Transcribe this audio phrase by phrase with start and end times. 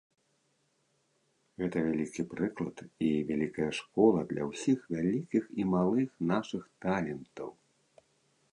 [1.63, 2.77] Гэта вялікі прыклад
[3.09, 7.49] і вялікая школа для ўсіх вялікіх і малых нашых талентаў.